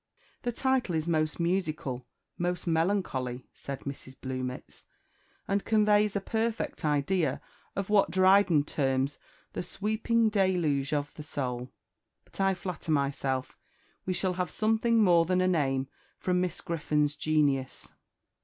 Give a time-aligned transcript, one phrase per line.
[0.41, 4.15] '""The title is most musical, most melancholy," said Mrs.
[4.19, 4.85] Bluemits,
[5.47, 7.39] "and conveys a perfect idea
[7.75, 9.19] of what Dryden terms
[9.53, 11.69] 'the sweeping deluge of the soul;'
[12.25, 13.55] but I flatter myself
[14.07, 15.87] we shall have something more than a name
[16.17, 17.89] from Miss Griffon's genius.